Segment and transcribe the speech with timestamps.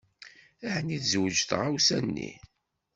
[0.73, 2.31] Ɛni tezweǧ tɣawsa-nni?